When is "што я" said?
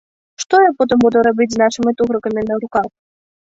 0.43-0.71